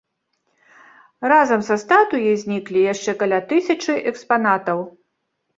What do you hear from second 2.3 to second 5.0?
зніклі яшчэ каля тысячы экспанатаў.